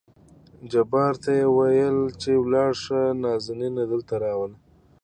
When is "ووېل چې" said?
1.49-2.31